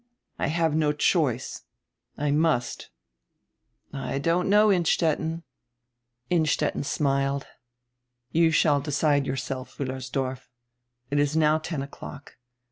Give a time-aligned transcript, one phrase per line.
[0.39, 1.65] I have no choice.
[2.17, 2.89] I must."
[3.93, 5.43] "I don't know, Innstetten."
[6.31, 7.45] Innstetten smiled.
[8.31, 10.49] "You shall decide yourself, Wiillers dorf.
[11.11, 12.37] It is now ten o'clock.